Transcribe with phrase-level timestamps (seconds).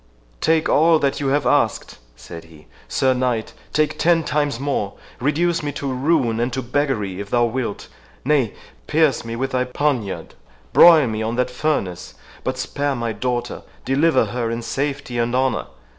[0.39, 5.93] "Take all that you have asked," said he, "Sir Knight—take ten times more—reduce me to
[5.93, 8.55] ruin and to beggary, if thou wilt,—nay,
[8.87, 10.33] pierce me with thy poniard,
[10.73, 15.67] broil me on that furnace, but spare my daughter, deliver her in safety and honour!